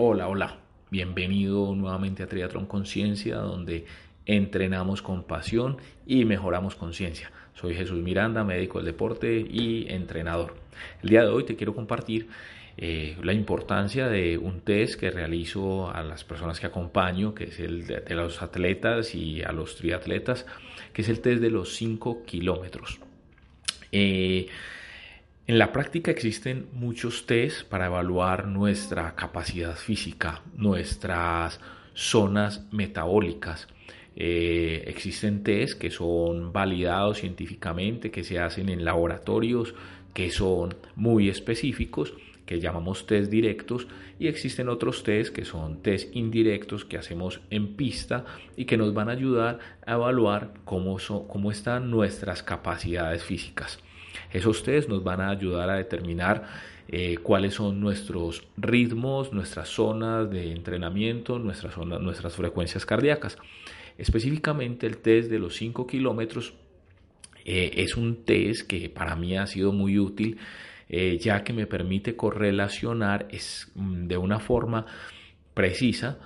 [0.00, 0.56] Hola, hola.
[0.92, 3.84] Bienvenido nuevamente a Triatlón Conciencia, donde
[4.26, 7.32] entrenamos con pasión y mejoramos conciencia.
[7.54, 10.54] Soy Jesús Miranda, médico del deporte y entrenador.
[11.02, 12.28] El día de hoy te quiero compartir
[12.76, 17.58] eh, la importancia de un test que realizo a las personas que acompaño, que es
[17.58, 20.46] el de, los atletas y a los triatletas,
[20.92, 23.00] que es el test de los 5 kilómetros.
[23.90, 24.46] Eh,
[25.48, 31.58] en la práctica existen muchos test para evaluar nuestra capacidad física, nuestras
[31.94, 33.66] zonas metabólicas.
[34.14, 39.74] Eh, existen test que son validados científicamente, que se hacen en laboratorios,
[40.12, 42.12] que son muy específicos,
[42.44, 43.88] que llamamos test directos,
[44.18, 48.92] y existen otros test que son test indirectos que hacemos en pista y que nos
[48.92, 53.78] van a ayudar a evaluar cómo, cómo están nuestras capacidades físicas.
[54.32, 56.44] Esos test nos van a ayudar a determinar
[56.90, 63.36] eh, cuáles son nuestros ritmos, nuestras zonas de entrenamiento, nuestras, zonas, nuestras frecuencias cardíacas.
[63.98, 66.54] Específicamente el test de los 5 kilómetros
[67.44, 70.38] eh, es un test que para mí ha sido muy útil
[70.88, 74.86] eh, ya que me permite correlacionar es, mm, de una forma
[75.52, 76.18] precisa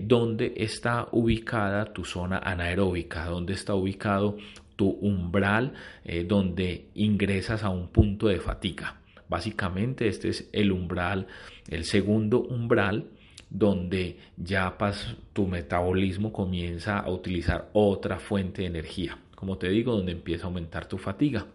[0.00, 4.36] dónde está ubicada tu zona anaeróbica, dónde está ubicado
[4.80, 5.74] tu umbral
[6.06, 8.98] eh, donde ingresas a un punto de fatiga.
[9.28, 11.26] Básicamente este es el umbral,
[11.68, 13.10] el segundo umbral
[13.50, 14.74] donde ya
[15.34, 19.18] tu metabolismo comienza a utilizar otra fuente de energía.
[19.34, 21.46] Como te digo, donde empieza a aumentar tu fatiga.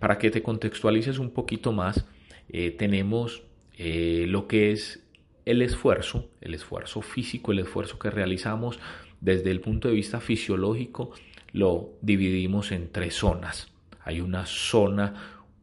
[0.00, 2.04] Para que te contextualices un poquito más,
[2.48, 3.44] eh, tenemos
[3.78, 5.00] eh, lo que es
[5.44, 8.80] el esfuerzo, el esfuerzo físico, el esfuerzo que realizamos
[9.20, 11.12] desde el punto de vista fisiológico
[11.54, 13.68] lo dividimos en tres zonas.
[14.02, 15.14] Hay una zona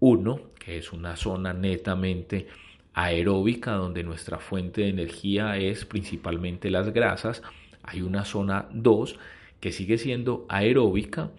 [0.00, 2.46] 1, que es una zona netamente
[2.92, 7.42] aeróbica, donde nuestra fuente de energía es principalmente las grasas.
[7.82, 9.18] Hay una zona 2,
[9.60, 11.30] que sigue siendo aeróbica.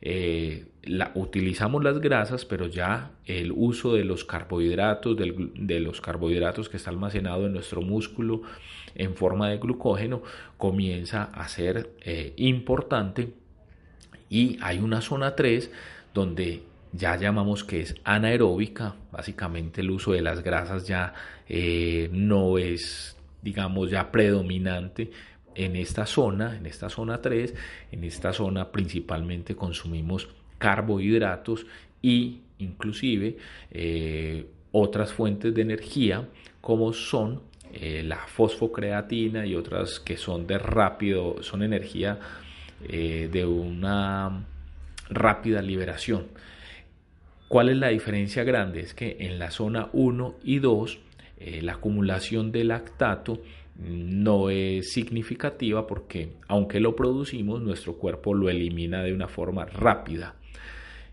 [0.00, 6.70] Eh, la, utilizamos las grasas, pero ya el uso de los carbohidratos, de los carbohidratos
[6.70, 8.40] que está almacenado en nuestro músculo
[8.94, 10.22] en forma de glucógeno,
[10.56, 13.34] comienza a ser eh, importante
[14.30, 15.70] y hay una zona 3
[16.14, 16.62] donde
[16.92, 21.14] ya llamamos que es anaeróbica, básicamente el uso de las grasas ya
[21.48, 25.10] eh, no es, digamos, ya predominante
[25.54, 27.54] en esta zona, en esta zona 3,
[27.92, 30.28] en esta zona principalmente consumimos
[30.58, 31.66] carbohidratos
[32.00, 33.36] y inclusive
[33.70, 36.28] eh, otras fuentes de energía
[36.60, 42.18] como son eh, la fosfocreatina y otras que son de rápido, son energía
[42.84, 44.44] eh, de una
[45.10, 46.26] rápida liberación.
[47.48, 48.80] ¿Cuál es la diferencia grande?
[48.80, 50.98] Es que en la zona 1 y 2
[51.38, 53.40] eh, la acumulación de lactato
[53.78, 60.34] no es significativa porque aunque lo producimos, nuestro cuerpo lo elimina de una forma rápida.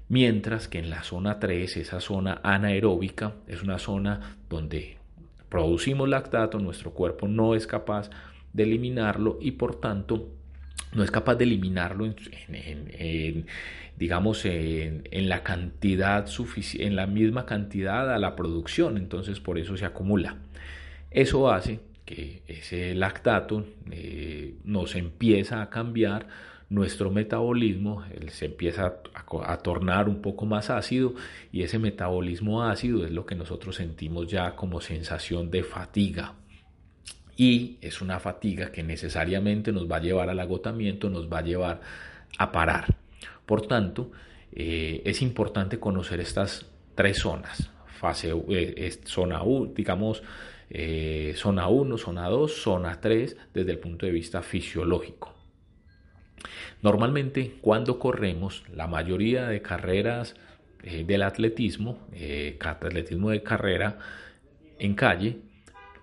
[0.09, 4.97] Mientras que en la zona 3, esa zona anaeróbica, es una zona donde
[5.49, 8.09] producimos lactato, nuestro cuerpo no es capaz
[8.53, 10.27] de eliminarlo y por tanto
[10.93, 13.45] no es capaz de eliminarlo en,
[13.97, 16.25] digamos en, la cantidad
[16.75, 20.37] en la misma cantidad a la producción, entonces por eso se acumula.
[21.11, 26.27] Eso hace que ese lactato eh, nos empieza a cambiar
[26.69, 31.13] nuestro metabolismo, se empieza a, tornar un poco más ácido
[31.51, 36.33] y ese metabolismo ácido es lo que nosotros sentimos ya como sensación de fatiga
[37.37, 41.43] y es una fatiga que necesariamente nos va a llevar al agotamiento, nos va a
[41.43, 41.81] llevar
[42.37, 42.85] a parar.
[43.45, 44.11] Por tanto,
[44.51, 46.65] eh, es importante conocer estas
[46.95, 47.69] tres zonas.
[47.87, 50.23] Fase, eh, zona 1, digamos,
[50.69, 55.33] eh, zona 1, zona 2, zona 3, desde el punto de vista fisiológico.
[56.81, 60.35] Normalmente cuando corremos, la mayoría de carreras
[60.83, 61.97] del atletismo,
[62.59, 63.97] atletismo de carrera
[64.77, 65.37] en calle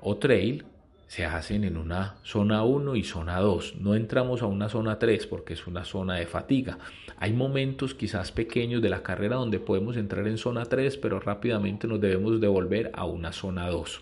[0.01, 0.65] o trail,
[1.13, 3.75] se hacen en una zona 1 y zona 2.
[3.81, 6.79] No entramos a una zona 3 porque es una zona de fatiga.
[7.19, 11.87] Hay momentos quizás pequeños de la carrera donde podemos entrar en zona 3, pero rápidamente
[11.87, 14.01] nos debemos devolver a una zona 2.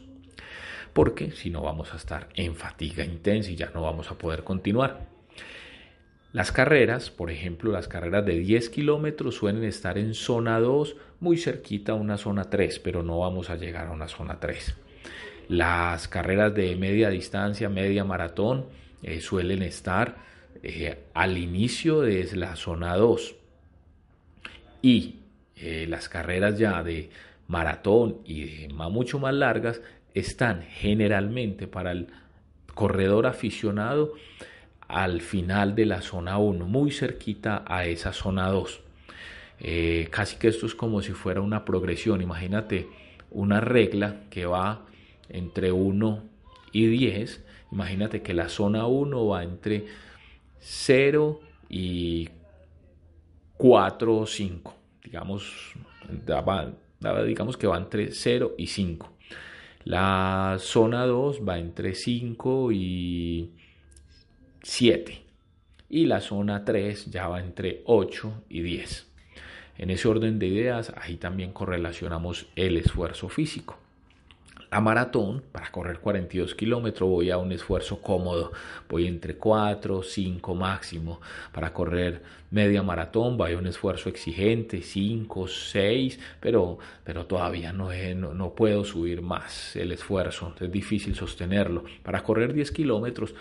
[0.93, 4.45] porque si no vamos a estar en fatiga intensa y ya no vamos a poder
[4.45, 5.09] continuar.
[6.33, 11.39] Las carreras, por ejemplo, las carreras de 10 kilómetros suelen estar en zona 2, muy
[11.39, 14.77] cerquita a una zona 3, pero no vamos a llegar a una zona 3.
[15.51, 18.67] Las carreras de media distancia, media maratón,
[19.03, 20.15] eh, suelen estar
[20.63, 23.35] eh, al inicio de la zona 2.
[24.81, 25.17] Y
[25.57, 27.11] eh, las carreras ya de
[27.49, 29.81] maratón y de mucho más largas
[30.15, 32.07] están generalmente para el
[32.75, 34.13] corredor aficionado
[34.87, 38.81] al final de la zona 1, muy cerquita a esa zona 2.
[39.59, 42.23] Eh, casi que esto es como si fuera una progresión.
[42.23, 42.87] Imagínate
[43.33, 44.87] una regla que va
[45.31, 46.23] entre 1
[46.73, 47.45] y 10.
[47.73, 49.87] Imagínate que la zona 1 va entre
[50.59, 52.29] 0 y
[53.57, 54.75] 4 o 5.
[55.05, 55.75] Digamos,
[57.27, 59.13] digamos que va entre 0 y 5.
[59.85, 63.51] La zona 2 va entre 5 y
[64.63, 65.23] 7
[65.89, 69.07] y la zona 3 ya va entre 8 y 10.
[69.79, 73.79] En ese orden de ideas, ahí también correlacionamos el esfuerzo físico.
[74.71, 78.53] La maratón, para correr 42 kilómetros, voy a un esfuerzo cómodo,
[78.89, 81.21] voy entre 4, 5 máximo.
[81.53, 82.23] Para correr
[82.53, 88.55] media maratón, voy a un esfuerzo exigente, 5, 6, pero, pero todavía no, no, no
[88.55, 91.83] puedo subir más el esfuerzo, es difícil sostenerlo.
[92.05, 93.35] Para correr 10 kilómetros,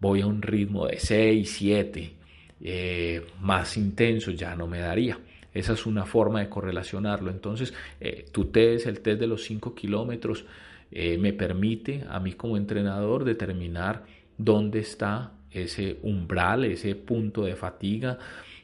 [0.00, 2.12] voy a un ritmo de 6, 7,
[2.60, 5.18] eh, más intenso ya no me daría.
[5.52, 7.30] Esa es una forma de correlacionarlo.
[7.30, 10.44] Entonces, eh, tu test, el test de los 5 kilómetros,
[10.90, 14.04] eh, me permite a mí como entrenador determinar
[14.38, 18.18] dónde está ese umbral, ese punto de fatiga,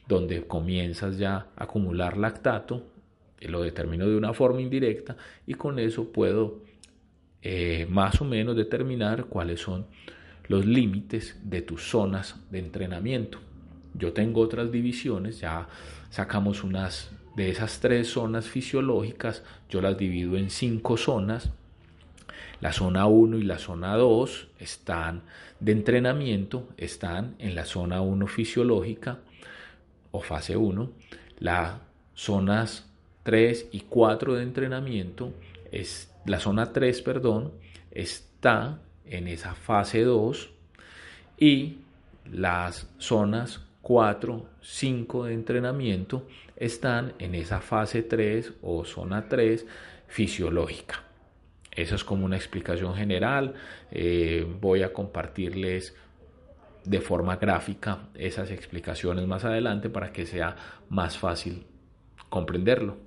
[0.07, 2.87] donde comienzas ya a acumular lactato.
[3.39, 6.61] Lo determino de una forma indirecta y con eso puedo
[7.89, 9.85] más o menos determinar cuáles son
[10.47, 13.39] los límites de tus zonas de entrenamiento.
[13.93, 15.67] Yo tengo otras divisiones, ya
[16.09, 21.51] sacamos unas de esas tres zonas fisiológicas, yo las divido en cinco zonas.
[22.63, 25.23] La zona 1 y la zona 2 están
[25.59, 29.19] de entrenamiento, están en la zona 1 fisiológica
[30.11, 30.89] o fase 1.
[31.39, 31.73] Las
[32.13, 32.89] zonas
[33.23, 35.33] 3 y 4 de entrenamiento,
[35.73, 37.51] es, la zona 3, perdón,
[37.91, 40.49] está en esa fase 2
[41.37, 41.79] y
[42.31, 46.25] las zonas 4, 5 de entrenamiento
[46.55, 49.65] están en esa fase 3 o zona 3
[50.07, 51.03] fisiológica.
[51.75, 53.53] Esa es como una explicación general.
[53.91, 55.95] Eh, voy a compartirles
[56.85, 60.55] de forma gráfica esas explicaciones más adelante para que sea
[60.89, 61.65] más fácil
[62.29, 62.97] comprenderlo.